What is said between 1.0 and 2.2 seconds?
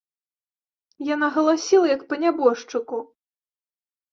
Яна галасіла, як па